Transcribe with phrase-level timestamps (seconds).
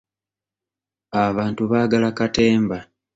[1.25, 2.77] Abantu baagala katemba.